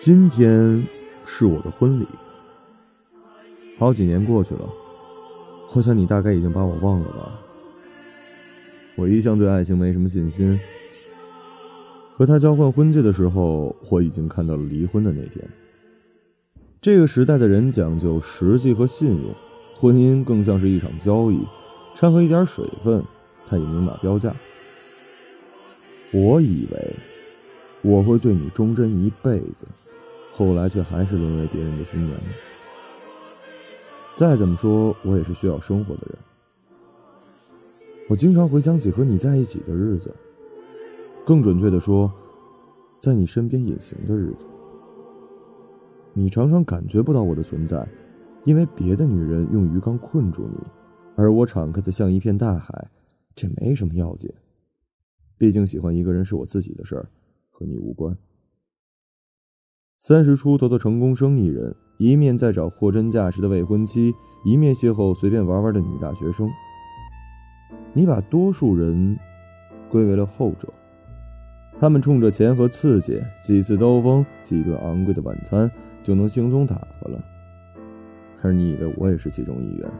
[0.00, 0.84] 今天
[1.24, 2.06] 是我的婚礼。
[3.78, 4.68] 好几年过去了，
[5.74, 7.40] 我想你大概已经把我忘了吧。
[8.96, 10.58] 我一向对爱情没什么信心。
[12.16, 15.48] 和他交换婚戒的时候，我已经看到了离婚的那天。
[16.80, 19.32] 这个时代的人讲究实际和信用，
[19.74, 21.40] 婚姻更像是一场交易，
[21.94, 23.02] 掺和一点水分，
[23.46, 24.34] 他也明码标价。
[26.12, 26.96] 我以为
[27.82, 29.66] 我会对你忠贞一辈子。
[30.34, 32.18] 后来却还是沦为别人的新娘。
[34.16, 36.18] 再怎么说，我也是需要生活的人。
[38.08, 40.14] 我经常回想起和你在一起的日子，
[41.26, 42.10] 更准确的说，
[42.98, 44.46] 在你身边隐形的日子。
[46.14, 47.86] 你常常感觉不到我的存在，
[48.44, 50.58] 因为别的女人用鱼缸困住你，
[51.16, 52.88] 而我敞开的像一片大海。
[53.34, 54.30] 这没什么要紧，
[55.38, 57.08] 毕竟喜欢一个人是我自己的事儿，
[57.50, 58.14] 和你无关。
[60.00, 64.12] 三十出头的成功生意人，一面在找货真价实的未婚妻，
[64.44, 66.50] 一面邂逅随便玩玩的女大学生。
[67.94, 69.16] 你把多数人
[69.88, 70.68] 归为了后者，
[71.80, 75.70] 他们冲着钱和刺激，几次兜风，几顿昂贵的晚餐，
[76.02, 77.24] 就能轻松打发了。
[78.42, 79.90] 而你以为我也是其中一员？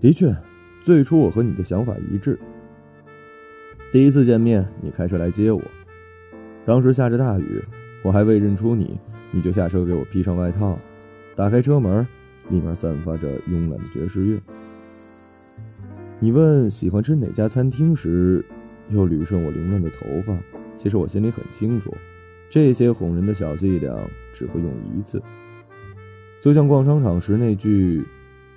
[0.00, 0.34] 的确，
[0.84, 2.38] 最初我和你的想法一致。
[3.92, 5.62] 第一次见面，你开车来接我，
[6.66, 7.62] 当时下着大雨。
[8.02, 8.98] 我还未认出你，
[9.30, 10.78] 你就下车给我披上外套，
[11.36, 12.06] 打开车门，
[12.48, 14.40] 里面散发着慵懒的爵士乐。
[16.18, 18.42] 你问喜欢吃哪家餐厅时，
[18.88, 20.34] 又捋顺我凌乱的头发。
[20.76, 21.94] 其实我心里很清楚，
[22.48, 23.94] 这些哄人的小伎俩
[24.32, 25.22] 只会用一次，
[26.42, 28.04] 就像逛商场时那句，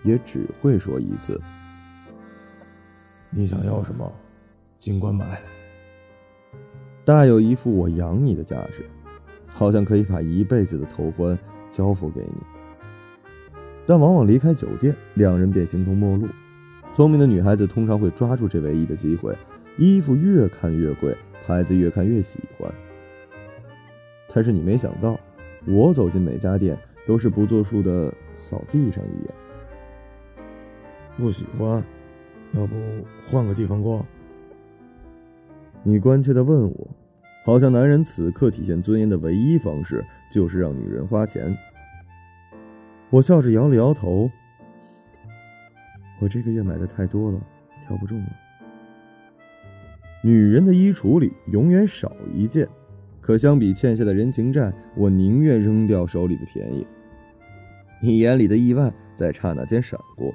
[0.04, 1.40] 也只会说一次。
[3.30, 4.12] 你想要什么，
[4.80, 5.40] 尽管买。
[7.04, 8.86] 大有一副我养你的架势。
[9.56, 11.38] 好像可以把一辈子的头婚
[11.72, 12.42] 交付给你，
[13.86, 16.28] 但往往离开酒店，两人便形同陌路。
[16.96, 19.32] 聪明的女孩子通常会抓住这唯一的机会，
[19.78, 22.74] 衣服越看越贵，牌子越看越喜欢。
[24.34, 25.20] 但是你没想到，
[25.68, 26.76] 我走进每家店
[27.06, 29.34] 都是不作数的扫地上一眼。
[31.18, 31.84] 不喜欢，
[32.54, 32.76] 要不
[33.30, 34.06] 换个地方逛？
[35.84, 36.88] 你关切的问我。
[37.46, 41.54] 好像男人此刻体现尊严的唯一方式就是让女人花钱。
[43.10, 44.32] 我笑着摇了摇头。
[46.22, 47.42] 我这个月买的太多了，
[47.86, 48.30] 挑不中了。
[50.24, 52.66] 女人的衣橱里永远少一件，
[53.24, 56.86] 可相比欠下的人情债，我宁愿扔掉手里的便宜。
[58.02, 60.30] 你眼里的意外在刹那间闪过。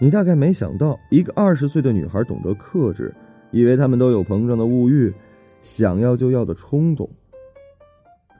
[0.00, 3.14] 你大概没想到，一个二十岁的女孩懂得克制，
[3.50, 5.12] 以为他们都有膨胀的物欲。
[5.60, 7.08] 想要就要的冲动，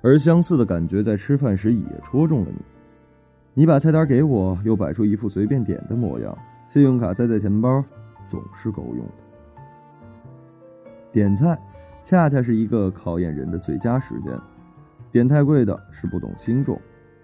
[0.01, 2.59] 而相似的感觉在吃饭时也戳中了你。
[3.55, 6.37] 你把菜单给我，又摆出一副随便点的模样。
[6.67, 7.85] 信用卡塞在钱包，
[8.27, 9.13] 总是够用的。
[11.13, 11.57] 点菜，
[12.05, 14.33] 恰恰是一个考验人的最佳时间。
[15.11, 16.81] 点太贵的是不懂轻重，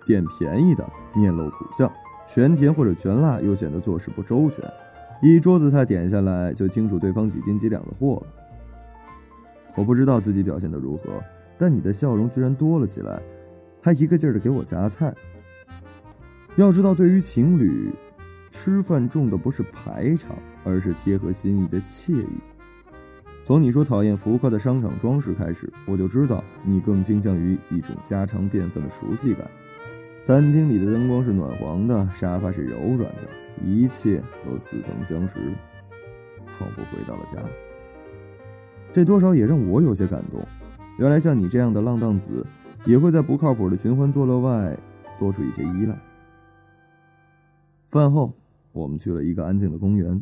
[0.07, 1.91] 点便宜的面露苦笑，
[2.27, 4.65] 全甜或者全辣又显得做事不周全。
[5.21, 8.27] 一桌子菜点下来，就清楚对方几斤几两的货了。
[9.75, 11.23] 我不知道自己表现的如何，
[11.57, 13.21] 但你的笑容居然多了起来，
[13.83, 15.15] 还一个劲儿的给我夹菜。
[16.57, 17.91] 要知道，对于情侣，
[18.51, 22.39] 吃饭重的不是排场，而是贴合心意的惬意。
[23.49, 29.51] 从你说讨厌浮夸的商场装饰开始，我就知道你更倾向于一种家常便饭的熟悉感。
[30.23, 33.31] 餐厅里的灯光是暖黄的，沙发是柔软的，
[33.65, 35.39] 一切都似曾相识，
[36.59, 37.43] 仿佛回到了家。
[38.93, 40.47] 这多少也让我有些感动。
[40.99, 42.45] 原来像你这样的浪荡子，
[42.85, 44.79] 也会在不靠谱的寻欢作乐外
[45.19, 45.99] 多出一些依赖。
[47.89, 48.31] 饭后，
[48.73, 50.21] 我们去了一个安静的公园。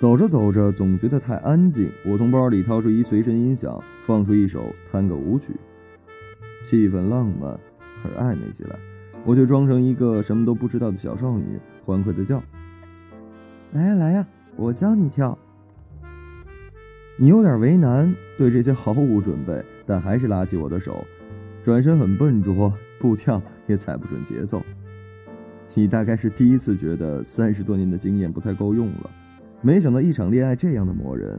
[0.00, 1.90] 走着走着，总觉得太安静。
[2.06, 5.52] 我从包里掏出一随身音响，放出一首探戈舞曲，
[6.64, 7.50] 气氛浪漫
[8.02, 8.78] 而暧昧起来。
[9.26, 12.42] 我就装成一个什么都不知道的小少女，欢快的叫
[13.72, 14.26] ：“来呀来呀，
[14.56, 15.36] 我教你跳。”
[17.20, 21.04] 你有点为难，对这些毫无准备，但还是拉起我的手，
[21.62, 24.64] 转身很笨拙，步跳也踩不准节奏。
[25.74, 29.10] 你大概是第一次觉得三十多年的经验不太够用了，
[29.62, 31.38] 没想到一场恋爱这样的磨人。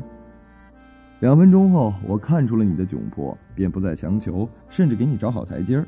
[1.21, 5.85] 两分钟后，我看出了你的窘迫，便不再强求，甚至给你找好台阶儿。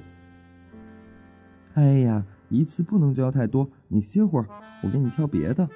[1.74, 4.46] 哎呀，一次不能就要太多，你歇会儿，
[4.84, 5.68] 我给你挑别的。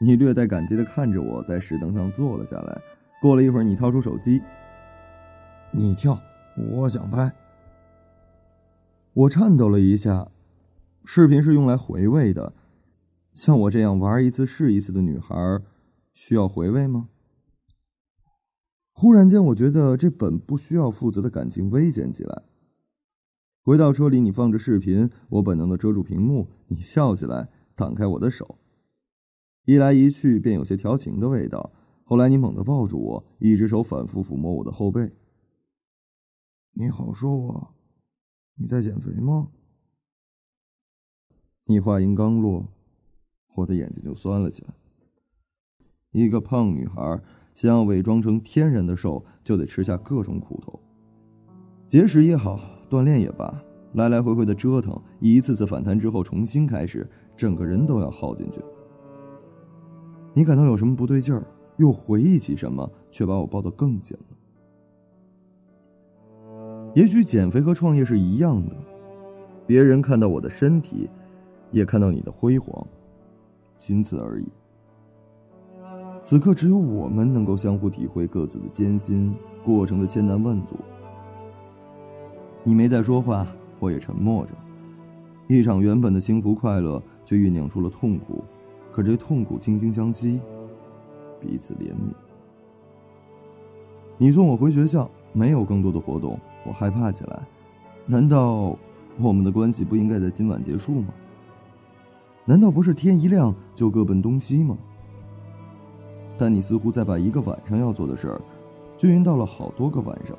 [0.00, 2.80] 你略带感激的看着我在石凳上坐了下来。
[3.20, 4.40] 过了一会儿，你掏出手机，
[5.70, 6.18] 你跳，
[6.72, 7.30] 我想拍。
[9.12, 10.28] 我颤抖了一下，
[11.04, 12.52] 视频是用来回味的。
[13.32, 15.34] 像我这样玩一次是一次的女孩，
[16.12, 17.08] 需要回味吗？
[18.92, 22.42] 忽然间，我觉得这本不需要负责的感情危险起来。
[23.62, 28.58] 回到车里，你放着视频，我本能的遮住屏幕，你笑起来，挡开我的手。
[29.64, 31.72] 一来一去，便有些调情的味道。
[32.04, 35.12] 后来，你猛地抱住我，一只手反复抚摸我的后背。
[36.72, 37.74] 你好说我，
[38.56, 39.52] 你在减肥吗？
[41.64, 42.66] 你话音刚落，
[43.54, 44.74] 我的眼睛就酸了起来。
[46.12, 47.20] 一个胖女孩
[47.54, 50.80] 想要伪装成天然的瘦，就得吃下各种苦头，
[51.88, 53.62] 节食也好，锻炼也罢，
[53.94, 58.60] 来来回回的折腾，一次次反弹之后重新开始，整个人都要耗进去。
[60.34, 61.46] 你感到有什么不对劲儿，
[61.76, 64.36] 又回忆起什么，却把我抱得更紧了。
[66.94, 68.74] 也许减肥和创业是一样的，
[69.66, 71.08] 别人看到我的身体，
[71.70, 72.84] 也看到你的辉煌，
[73.80, 74.46] 仅此而已。
[76.22, 79.34] 此刻只有我们能够相互体会各自的艰辛，
[79.64, 80.76] 过程的千难万阻。
[82.62, 83.46] 你没再说话，
[83.78, 84.52] 我也沉默着。
[85.48, 88.44] 一场原本的幸福快乐，却酝酿出了痛苦。
[88.92, 90.40] 可这痛苦惺惺相惜，
[91.40, 92.12] 彼此怜悯。
[94.18, 97.42] 你送我回学校，没有更多的活动，我害怕起来。
[98.04, 98.76] 难道
[99.18, 101.14] 我们的关系不应该在今晚结束吗？
[102.50, 104.76] 难道不是天一亮就各奔东西吗？
[106.36, 108.40] 但你似乎在把一个晚上要做的事儿，
[108.98, 110.36] 均匀到了好多个晚上。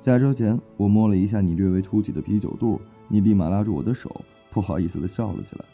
[0.00, 4.10] 下车前，我摸了一下你略微凸起的啤酒肚，你立马拉住我的手，
[4.50, 5.64] 不好意思的笑了起来。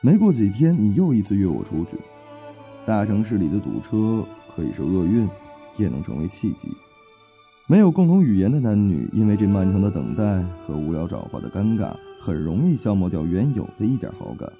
[0.00, 1.98] 没过几天，你又一次约我出去。
[2.86, 4.24] 大城市里的堵车
[4.54, 5.28] 可以是厄运，
[5.78, 6.68] 也能成为契机。
[7.66, 14.50] 没有共同语言的男女，因为这漫长的等待和无聊找话的尴尬，很容易消磨掉原有的一点好感。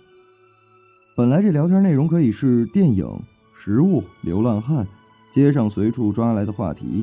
[1.16, 3.06] 本来这聊天内容可以是电影、
[3.54, 4.86] 食物、流浪汉、
[5.30, 7.02] 街上随处抓来的话题，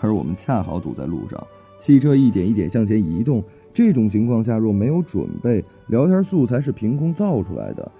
[0.00, 1.42] 而我们恰好堵在路上，
[1.78, 3.42] 汽车一点一点向前移动。
[3.72, 7.90] 这种情况下，若没有准备，聊天素材是凭空造出来的。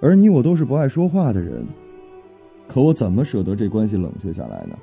[0.00, 1.64] 而你我都是不爱说话的人，
[2.66, 4.76] 可我怎么舍得这关系冷却下来呢？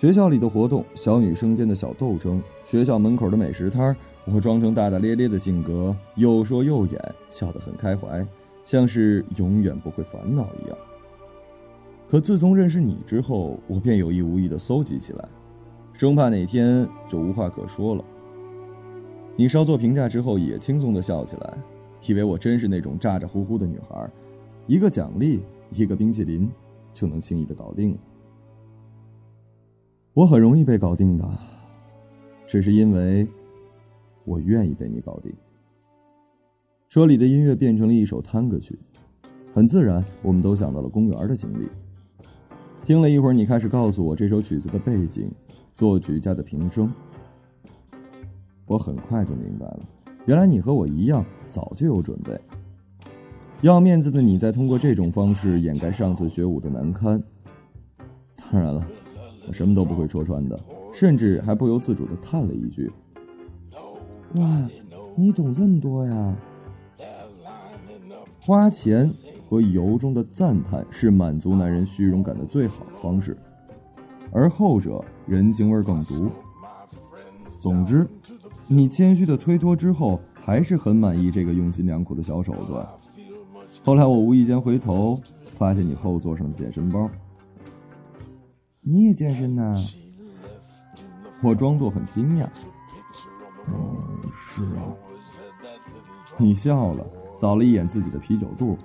[0.00, 8.26] 学校里的活动，小女生间的小斗争，学校门口的美食摊儿我装成大大咧咧的性格，又说又演，笑得很开怀，
[8.64, 10.78] 像是永远不会烦恼一样。
[12.08, 15.28] 可自从认识你之后，我便有意无意的搜集起来。
[15.92, 18.02] 生怕哪天就无话可说了。
[19.36, 21.58] 你稍作评价之后，也轻松的笑起来，
[22.06, 24.10] 以为我真是那种咋咋呼呼的女孩，
[24.66, 25.42] 一个奖励，
[25.72, 26.50] 一个冰淇淋，
[26.94, 27.98] 就能轻易的搞定了。
[30.12, 31.24] 我很容易被搞定的，
[32.46, 33.26] 只是因为，
[34.24, 35.32] 我愿意被你搞定。
[36.88, 38.78] 车里的音乐变成了一首探戈曲，
[39.54, 41.68] 很自然，我们都想到了公园的经历。
[42.84, 45.30] 听了一会儿，你开始告诉我这首曲子的背景。
[45.72, 46.92] 作曲家的平生，
[48.66, 49.80] 我很快就明白了，
[50.26, 52.38] 原来你和我一样，早就有准备。
[53.62, 57.22] 要面子的你在通过这种方式掩盖上次学舞的难堪。
[58.36, 58.86] 当然了，
[59.52, 60.58] 什么都不会戳穿的，
[60.92, 62.90] 甚至还不由自主的叹了一句
[64.36, 64.68] ：“哇，
[65.16, 66.36] 你懂这么多呀！”
[68.40, 69.10] 花钱
[69.48, 73.36] 和由衷的赞叹是满足男人虚荣感的最好方式。
[74.32, 76.30] 而后者人情味更足。
[77.58, 78.06] 总之，
[78.68, 82.86] 你谦虚的推脱之后，还是很满意这个用心良苦的小手段。
[83.82, 85.20] 后来我无意间回头，
[85.54, 87.10] 发现你后座上的健身包。
[88.82, 89.76] 你也健身呐？
[91.42, 92.48] 我装作很惊讶。
[93.68, 94.96] 嗯，是啊。
[96.38, 98.78] 你笑了，扫了一眼自己的啤酒肚。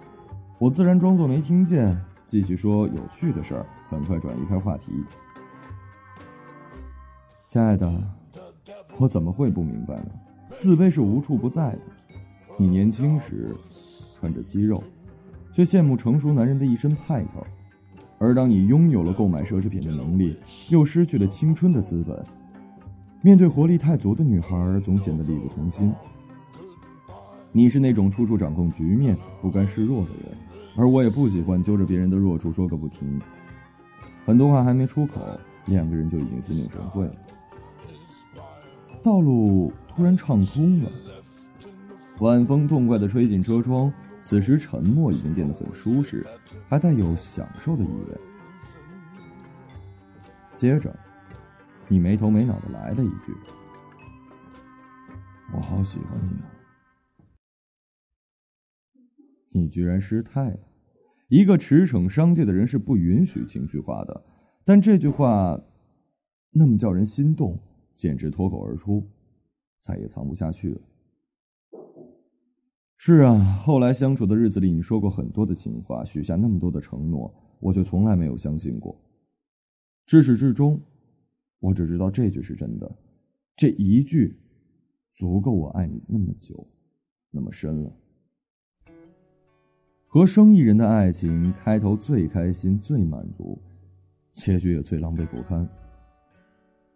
[0.59, 4.91] 我自然装作没听见，继续说有趣的事儿，很快转移开话题。
[7.47, 8.03] 亲爱的，
[8.97, 10.11] 我怎么会不明白呢？
[10.57, 11.81] 自卑是无处不在的。
[12.57, 13.55] 你年轻时
[14.17, 14.83] 穿着肌肉，
[15.53, 17.41] 却羡慕成熟男人的一身派头；
[18.25, 20.35] 而当你拥有了购买奢侈品的能力，
[20.69, 22.25] 又失去了青春的资本。
[23.21, 25.93] 面对活力太足的女孩，总显得力不从心。
[27.51, 30.35] 你是那种处处掌控局面、不甘示弱的人，
[30.75, 33.21] 而我也不喜欢揪着别人的弱处说个不停。
[34.25, 35.21] 很多话还没出口，
[35.67, 37.15] 两个人就已经心领神会了。
[39.03, 40.89] 道路突然畅通了，
[42.21, 43.93] 晚风痛快地吹进车窗，
[44.27, 46.25] 此时沉默已经变得很舒适，
[46.67, 48.17] 还带有享受的意味。
[50.55, 50.91] 接着，
[51.87, 53.31] 你没头没脑的来了一句
[55.53, 56.49] ：“我好喜欢你啊！”
[59.53, 60.59] 你居然失态了。
[61.27, 64.25] 一个驰骋商界的人是不允许情绪化的，
[64.63, 65.61] 但这句话
[66.49, 67.59] 那么叫人心动。
[67.93, 69.07] 简直脱口而出，
[69.81, 70.81] 再也藏不下去了。
[72.97, 78.95] 是啊，后来相处的日子里，你说过很多的情话，许下那么多的承诺，我却从来没有相信过。
[80.07, 80.79] 至始至终，
[81.59, 82.91] 我只知道这句是真的，
[83.55, 84.39] 这一句
[85.13, 86.65] 足够我爱你那么久，
[87.29, 87.91] 那么深了。
[90.07, 93.59] 和生意人的爱情，开头最开心、最满足，
[94.31, 95.67] 结局也最狼狈不堪。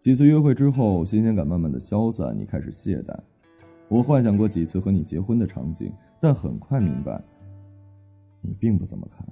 [0.00, 3.16] 几次约会之后，新鲜感慢慢的消散，你开始懈怠。
[3.90, 7.20] 我幻想过几次和你结婚的场景，但很快明白，
[8.40, 9.26] 你并不怎么看。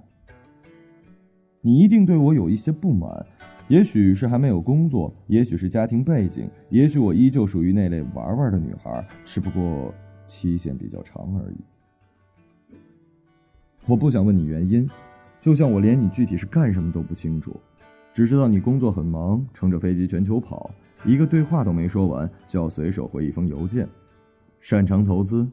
[1.60, 3.24] 你一定对我有一些不满，
[3.68, 11.56] 也许是还没有工作，也许是家庭背景，也许我依旧属于那类玩玩的女孩，只不过期限比较长而已。
[13.86, 14.90] 我不想问你原因，
[15.40, 17.56] 就像我连你具体是干什么都不清楚。
[18.12, 20.68] 只知道你工作很忙，乘着飞机全球跑，
[21.04, 23.88] 一个对话都没说完就要随手回一封邮件。
[24.60, 25.48] 擅长投资，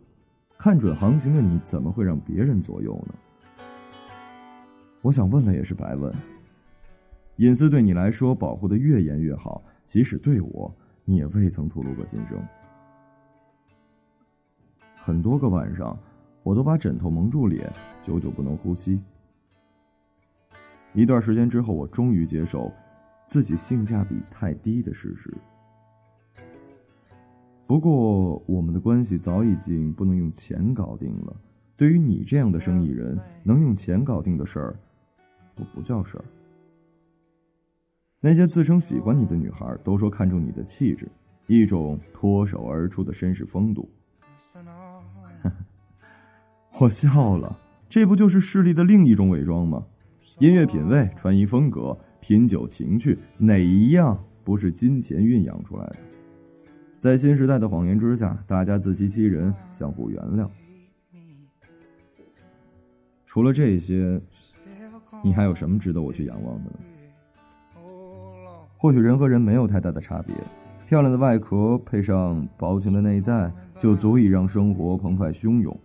[0.58, 3.16] 看准行情的你怎么会让别人左右呢？
[5.02, 6.14] 我想问了也是白问。
[7.38, 12.42] 隐私对你来说保护的越严越好，即使对我，你也未曾吐露过心声。
[14.96, 15.98] 很多个晚上，
[16.42, 17.72] 我都把枕头蒙住脸，
[18.02, 19.00] 久久不能呼吸。
[20.94, 22.72] 一段时间之后，我终于接受
[23.28, 25.32] 自己性价比太低的事实。
[27.68, 31.36] 不过，我们的关系早已经不能用钱搞定了。
[31.76, 34.80] 对于你这样的生意人，能用钱搞定的事儿，
[35.56, 36.26] 我不叫事儿。
[38.22, 41.10] 那些自称喜欢你的女孩，都说看中你的气质，
[41.48, 43.90] 一种脱手而出的绅士风度。
[46.80, 49.84] 我笑了，这不就是势力的另一种伪装吗？
[50.40, 55.98] 音乐品味、穿衣风格、品酒情趣，哪一样不是金钱酝养出来的？
[57.06, 60.50] 在新时代的谎言之下，大家自欺欺人，相互原谅。
[63.28, 64.20] 除了这些，
[65.24, 66.80] 你还有什么值得我去仰望的呢？
[68.76, 70.36] 或许人和人没有太大的差别，
[70.88, 75.80] 漂亮的外壳配上薄情的内在，就足以让生活澎湃汹涌。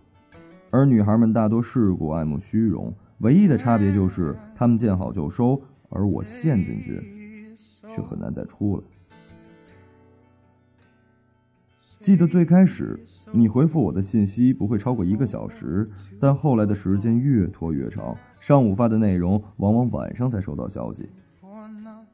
[0.71, 2.91] 而女孩们大多世故、爱慕虚荣。
[3.19, 6.99] 唯一的差别就是，他们见好就收，而我陷进去，
[7.85, 8.83] 却很难再出来。
[12.01, 12.99] 记得最开始，
[13.31, 15.87] 你回复我的信息不会超过一个小时，
[16.19, 21.07] 但后来的时间越拖越长，上午发的内容，往往晚上才收到消息。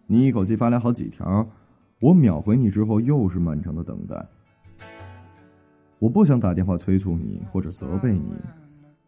[0.05, 1.47] 你一口气发来好几条，
[2.01, 4.27] 我秒回你之后，又是漫长的等待。
[5.99, 8.33] 我不想打电话催促你，或者责备你。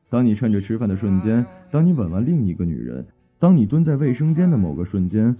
[0.08, 3.06] 当你趁着吃饭的瞬间，当你吻完另一个女人，
[3.38, 5.36] 当你蹲在卫生间的某个瞬间，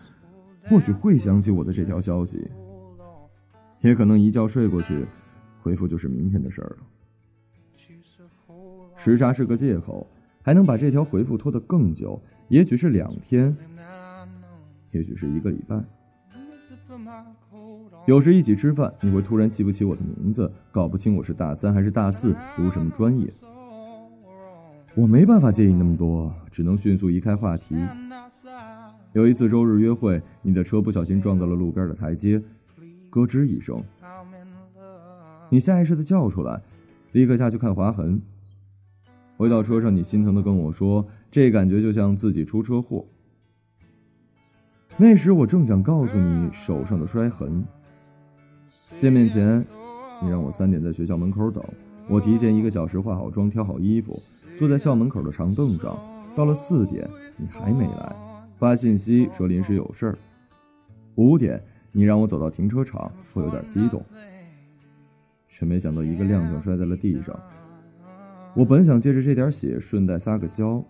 [0.66, 2.46] 或许会想起我的这条消息，
[3.80, 5.06] 也可能一觉睡过去，
[5.62, 6.78] 回复就是明天的事儿了。
[8.96, 10.06] 时差是个借口，
[10.42, 13.56] 还能把这条回复拖得更久，也许是两天，
[14.92, 15.82] 也许是一个礼拜。
[18.06, 23.32] 有时一起吃饭，你会突然记不起我的名字，搞不清我是大三还是大四，读什么专业。
[24.96, 27.76] 我没办法介意那么多，只能迅速移开话题。
[29.14, 32.42] 有一次周日约会，你的车不小心撞到了路边的台阶，
[33.12, 33.84] 咯吱一声，
[35.50, 36.62] 你下意识的叫出来，
[37.12, 38.22] 立刻下去看划痕。
[39.36, 43.06] 回到车上，你心疼的跟我说：“这感觉就像自己出车祸。”
[44.98, 47.66] 那时我正想告诉你手上的摔痕。
[48.98, 49.66] 见面前，
[50.22, 51.64] 你让我三点在学校门口等，
[52.10, 54.22] 我提前一个小时化好妆、挑好衣服。
[54.58, 55.98] 坐在校门口的长凳上，
[56.36, 58.16] 到了四点，你还没来，
[58.58, 60.18] 发信息说临时有事儿。
[61.16, 61.64] 五点，
[61.94, 64.04] 你让我走到停车场，我有点激动，
[65.50, 67.38] 却没想到一个踉跄摔在了地上。
[68.56, 70.82] 我本想借着这点血顺带撒个娇，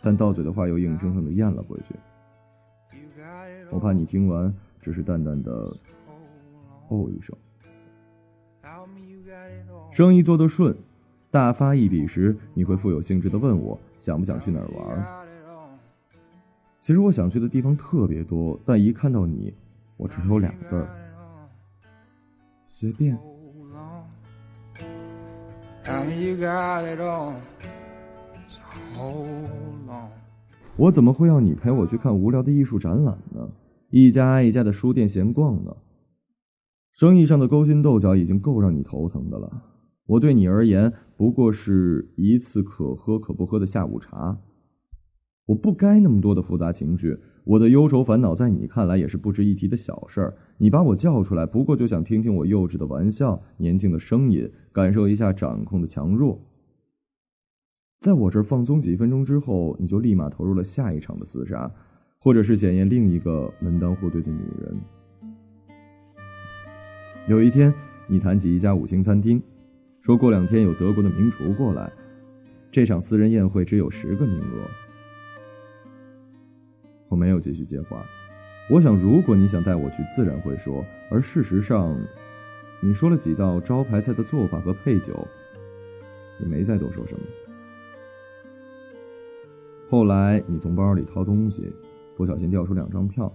[0.00, 1.96] 但到嘴的话又硬生生的咽了回去。
[3.70, 5.52] 我怕你听完只是淡淡的
[6.88, 7.36] 哦一声。
[9.90, 10.76] 生意做得顺。
[11.30, 15.26] 大发一笔时，你会富有兴致的问我想不想去哪儿玩。
[16.78, 19.52] 其实我想去的地方特别多，但一看到你，
[19.96, 20.88] 我只有俩字儿：
[22.68, 23.18] 随便。
[30.76, 33.46] 我怎么会要你陪我去看无聊的艺术展览呢？
[33.90, 35.76] 一家挨一家的书店闲逛呢？
[36.92, 39.62] 生意上的勾心斗角已经够让你头疼的了。
[40.06, 44.38] 我对你而言不过是一次可喝可不喝的下午茶。
[45.46, 47.18] 我不该那么多的复杂情绪。
[47.44, 50.34] 我的忧愁烦恼在你看来也是不值一提的小事儿。
[50.56, 56.40] 你把我叫出来，不过就想听听我幼稚的玩笑、年轻的声音，感受一下掌控的强弱。
[58.00, 61.70] 在我这儿放松几分钟之后，你就立马投入了下一场的厮杀，
[62.18, 64.76] 或者是检验另一个门当户对的女人。
[67.28, 67.72] 有一天，
[68.06, 69.42] 你谈起一家五星餐厅，
[70.00, 71.92] 说过两天有德国的名厨过来，
[72.70, 74.83] 这场私人宴会只有十个名额。
[77.08, 78.04] 我没有继续接话，
[78.70, 80.84] 我想，如果你想带我去，自然会说。
[81.10, 81.96] 而事实上，
[82.82, 85.26] 你说了几道招牌菜的做法和配酒，
[86.40, 87.24] 也没再多说什么。
[89.88, 91.72] 后来，你从包里掏东西，
[92.16, 93.32] 不小心掉出两张票，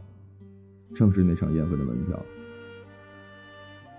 [0.94, 2.20] 正是那场宴会的门票。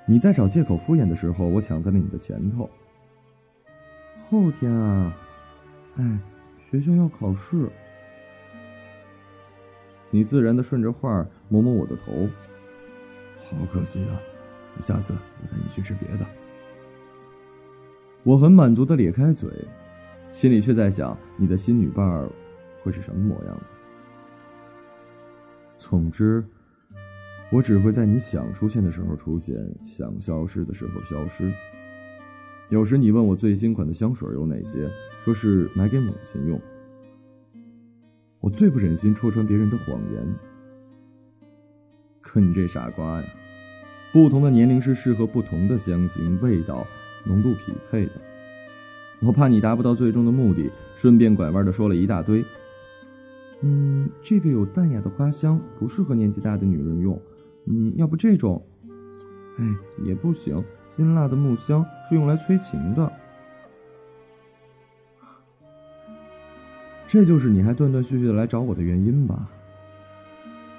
[0.04, 2.68] 你在找借口敷衍的时候，我抢在了你的前头。
[4.28, 5.16] 后天啊，
[5.96, 6.18] 哎，
[6.58, 7.70] 学校要考试。
[10.10, 12.28] 你自然的顺着话摸摸我的头，
[13.42, 14.20] 好可惜啊！
[14.80, 16.26] 下次我带你去吃别的。
[18.22, 19.50] 我很满足的咧开嘴，
[20.30, 22.28] 心里却在想你的新女伴儿
[22.78, 23.60] 会是什么模样。
[25.76, 26.44] 总之，
[27.50, 31.52] 我只会在你想出现的时候出现，想消失的时候消失。
[32.68, 34.90] 有时你问我最新款的香水有哪些，
[35.20, 36.60] 说是买给母亲用。
[38.40, 40.26] 我最不忍心戳穿别人的谎言，
[42.22, 43.28] 可你这傻瓜呀！
[44.14, 46.86] 不同的年龄是适合不同的香型、味道、
[47.26, 48.12] 浓度匹配的。
[49.20, 52.42] 我怕你达不到最终的目的，顺便拐弯的说了一大堆。
[53.60, 57.20] 嗯，这个有淡雅的花香，不适合年纪大的女人用。
[57.66, 58.64] 嗯，要不这种？
[59.58, 59.64] 哎，
[60.02, 63.12] 也不行，辛辣的木香是用来催情的。
[67.12, 69.48] 这就是你还断断续续的来找我的原因吧？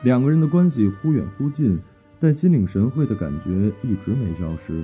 [0.01, 1.77] 两个人的关系忽远忽近，
[2.21, 4.81] 但心领神会的感觉一直没消失。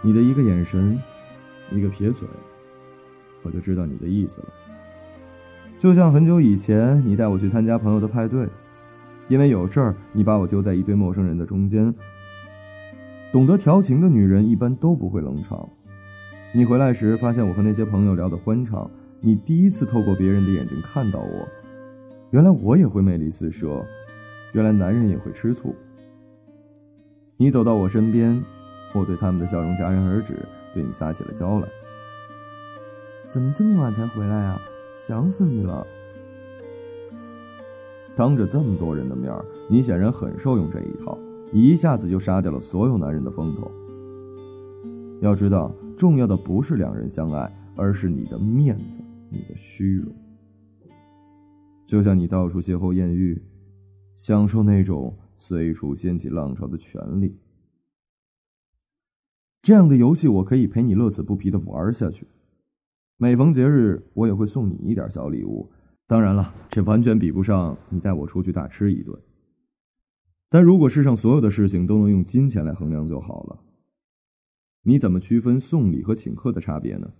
[0.00, 0.96] 你的一个眼神，
[1.72, 2.28] 一个撇嘴，
[3.42, 4.46] 我就知道你的意思了。
[5.76, 8.48] 就像很久以前，你带我去参加朋友的派对，
[9.26, 11.92] 因为有事儿，你把我丢在一堆陌生人的中间。
[13.32, 15.68] 懂得调情的女人一般都不会冷场。
[16.54, 18.88] 你回来时，发现我和那些朋友聊得欢畅。
[19.24, 21.48] 你第一次透过别人的眼睛看到我，
[22.30, 23.86] 原来我也会魅力四射，
[24.52, 25.72] 原来男人也会吃醋。
[27.36, 28.42] 你走到我身边，
[28.92, 31.68] 我对他们的笑容戛然而止，对你撒起了娇来。
[33.28, 34.60] 怎么这么晚才回来啊？
[34.92, 35.86] 想死你了！
[38.16, 39.32] 当着这么多人的面
[39.68, 41.16] 你显然很受用这一套，
[41.52, 43.70] 一下子就杀掉了所有男人的风头。
[45.20, 48.98] 要知道，重要的不是两人相爱，而是你的面子。
[49.32, 50.14] 你的虚荣，
[51.86, 53.42] 就像你到处邂逅艳遇，
[54.14, 57.34] 享受那种随处掀起浪潮的权利。
[59.62, 62.26] 这样的游戏，我可以陪你乐此不疲的玩下去。
[63.16, 65.70] 每逢节日，我也会送你一点小礼物。
[66.06, 69.18] 当然了，这完全比不上你带我出去大吃一顿。
[70.50, 73.58] 但如果世上所有的事情都能用金钱来衡量就好了。
[74.82, 77.10] 你怎么区分送礼和请客的差别呢？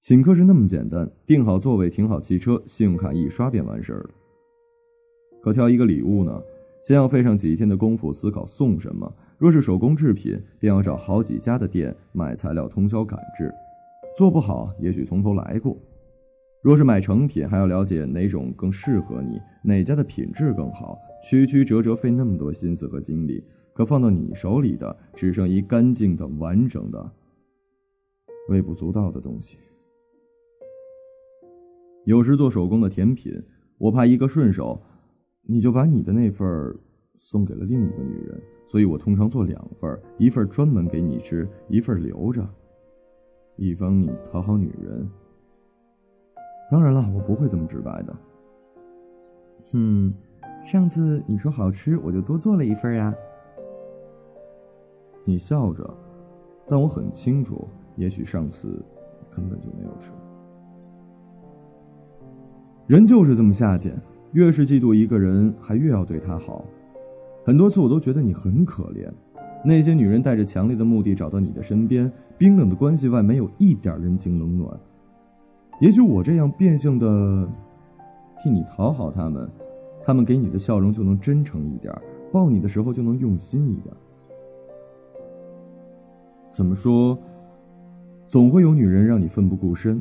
[0.00, 4.10] 请客是那么简单，订好座位，停好汽车，信用卡一刷便完事儿了。
[5.42, 6.40] 可挑一个礼物呢，
[6.82, 9.12] 先要费上几天的功夫思考送什么。
[9.36, 13.52] 若是手工制品，便要找好几家的店买材料，通宵赶制。
[14.16, 15.76] 做不好，也许从头来过。
[16.62, 20.96] 若是买成品，还要了解哪种更适合你，哪家的品质更好。
[21.28, 27.12] 曲曲折折费那么多心思和精力，可放到你手里的，只剩一干净的、完整的、
[28.48, 29.58] 微不足道的东西。
[32.08, 33.38] 有时做手工的甜品，
[33.76, 34.80] 我怕一个顺手，
[35.42, 36.74] 你就把你的那份儿
[37.18, 42.48] 送给了另一个女人，所以我通常做两份儿一份专门给你吃，一份留着，
[43.56, 45.06] 以防你讨好女人。
[46.70, 48.16] 当然了，我不会这么直白的。
[49.70, 50.10] 哼，
[50.64, 53.14] 上次你说好吃，我就多做了一份呀。
[55.26, 55.94] 你笑着，
[56.66, 58.82] 但我很清楚，也许上次
[59.30, 60.10] 根本就没有吃。
[62.88, 63.94] 人就是这么下贱，
[64.32, 66.64] 越是嫉妒一个人，还越要对他好。
[67.44, 69.12] 很多次我都觉得你很可怜，
[69.62, 74.80] 那些女人带着强烈的目的找到你的身边，冰冷的关系外没有一点人情冷暖。
[75.82, 77.46] 也许我这样变相的
[78.42, 79.46] 替你讨好他们，
[80.02, 81.94] 他们给你的笑容就能真诚一点，
[82.32, 83.94] 抱你的时候就能用心一点。
[86.48, 87.18] 怎么说？
[88.28, 90.00] 总会有女人让你奋不顾身，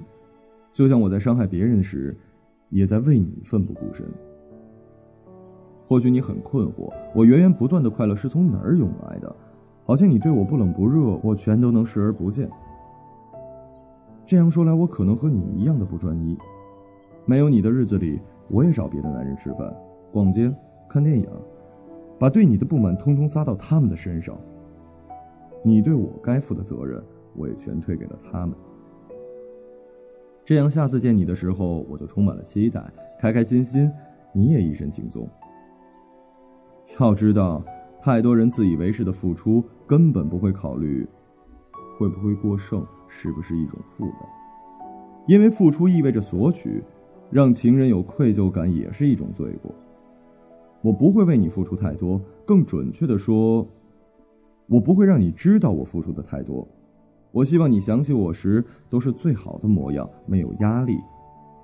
[0.71, 2.15] 就像我在伤害别人时，
[2.69, 4.05] 也在为你奋不顾身。
[5.87, 9.35] 或许你很困惑，我源源不断的快乐是从哪儿涌来的？
[9.85, 12.49] 好像你对我不冷不热，我全都能视而不见。
[14.25, 16.37] 这样说来，我可能和你一样的不专一。
[17.25, 19.73] 没有你的日子里，我也找别的男人吃饭、
[20.11, 20.53] 逛街、
[20.89, 21.25] 看电影，
[22.19, 24.37] 把对你的不满通通撒到他们的身上。
[25.63, 27.01] 你对我该负的责任，
[27.33, 28.53] 我也全推给了他们。
[30.47, 32.81] 这样，下次见你的时候，我就充满了期待，
[33.19, 33.91] 开开心心，
[34.31, 35.27] 你也一身轻松。
[36.97, 37.61] 要知道，
[37.99, 41.05] 太多人自以为是的付出，根本不会考虑
[41.99, 44.21] 会不会过剩，是不是一种负担。
[45.27, 46.81] 因为付出意味着索取，
[47.29, 49.75] 让情人有愧疚感也是一种罪过。
[50.81, 53.67] 我不会为你付出太多，更准确的说，
[54.67, 56.65] 我不会让你知道我付出的太多。
[57.37, 60.93] 我希望你想起我时都是最好的模样，没有压力，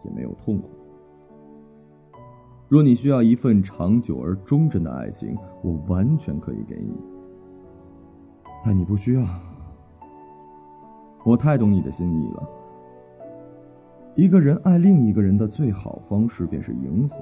[0.06, 0.70] 也没有痛苦。
[2.70, 6.94] 若你需要一份长久而忠贞的爱情，我完全可以给你。
[8.64, 9.26] 但你不需要。
[11.26, 12.48] 我太懂你的心意了。
[14.16, 17.18] 一个人爱另一个人的最好方式，便是迎合，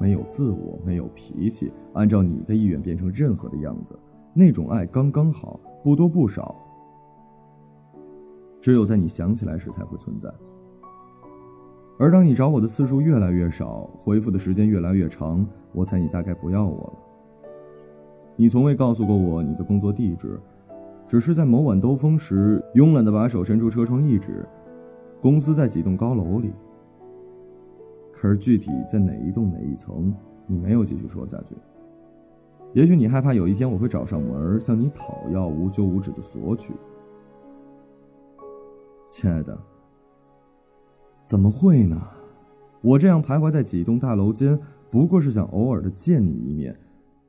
[0.00, 3.96] 没有自我，没有脾气，按照你的意愿变成任何的样子。
[4.34, 6.52] 那种爱刚刚好，不多不少，
[8.62, 10.32] 只有在你想起来时才会存在。
[11.98, 16.92] 而当你找我的次数越来越少，回复的时间越来越长，我猜你大概不要我了。
[18.36, 20.40] 你从未告诉过我你的工作地址，
[21.06, 24.46] 只是在某晚兜风时，慵懒的把手伸出车窗一指，
[25.20, 26.52] 公司在几栋高楼里。
[28.12, 30.14] 可是具体在哪一栋哪一层，
[30.46, 31.56] 你没有继续说下去。
[32.72, 36.72] 也许你害怕有一天我会找上门向你讨要无休无止的索取，
[39.12, 39.56] 亲爱的。
[41.26, 42.00] 怎么会呢？
[42.80, 44.58] 我这样徘徊在几栋大楼间，
[44.90, 46.74] 不过是想偶尔的见你一面，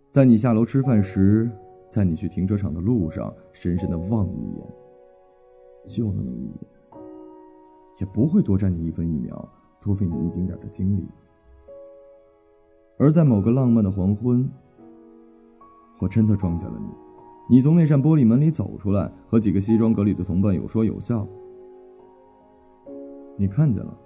[0.10, 1.52] 在你下楼吃饭时，
[1.90, 4.66] 在你去停车场的路上，深深的望你一眼，
[5.86, 6.56] 就那么一眼，
[8.00, 9.48] 也不会多占你一分一秒，
[9.82, 11.06] 多费你一丁点的精力。
[12.98, 14.50] 而在某个浪漫的黄昏，
[16.00, 21.28] 我真的撞见了你，你从那扇玻璃门里走出来，和几个西装革履的同伴有说有笑。
[23.36, 23.98] 你看见了，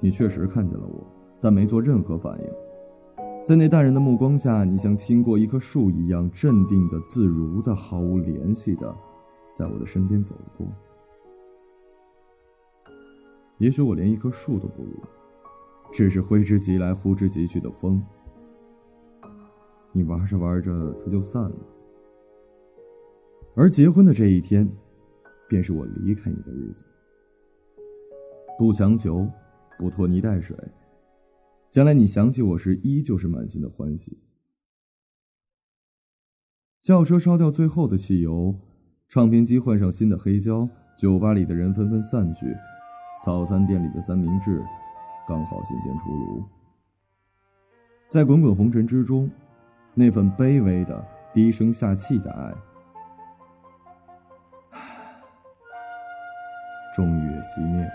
[0.00, 1.06] 你确实看见了我，
[1.40, 2.46] 但没做任何反应。
[3.44, 8.94] 在那淡然的目光下，你像亲过一棵树一样镇定的、自如的、毫无联系的，
[9.52, 10.66] 在我的身边走过。
[13.58, 14.90] 也许我连一棵树都不如，
[15.92, 18.02] 只是挥之即来、呼之即去的风。
[19.92, 21.56] 你玩着玩着，它就散了。
[23.54, 24.66] 而结婚的这一天，
[25.48, 26.84] 便是我离开你的日子。
[28.58, 29.28] 不强求，
[29.78, 30.56] 不拖泥带水。
[31.70, 34.18] 将来你想起我时，依旧是满心的欢喜。
[36.82, 38.54] 轿车烧掉最后的汽油，
[39.08, 42.56] 唱片机换上新的黑胶，酒吧里的人纷纷散去，
[43.24, 44.62] 早餐店里的三明治
[45.26, 46.44] 刚好新鲜出炉。
[48.08, 49.30] 在滚滚红尘之中，
[49.94, 52.54] 那份卑微的、低声下气的爱，
[56.94, 57.90] 终于熄灭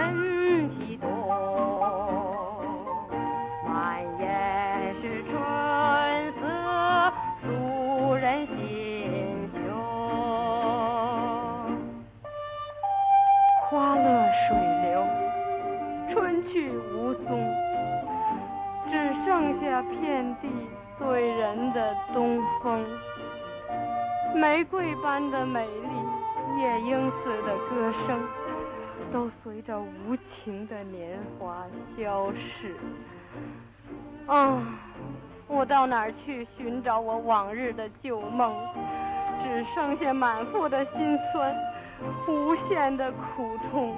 [0.00, 0.33] う。
[34.26, 34.62] 啊，
[35.46, 38.54] 我到哪儿去寻找我往日的旧梦？
[39.42, 41.54] 只剩下满腹的心酸，
[42.26, 43.94] 无限的苦痛。